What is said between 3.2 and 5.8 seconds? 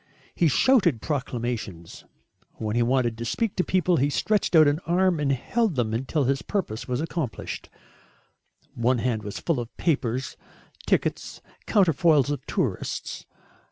speak to people he stretched out an arm and held